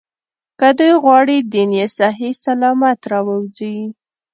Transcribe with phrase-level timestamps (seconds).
[0.59, 3.77] که دوی غواړي دین یې صحیح سلامت راووځي.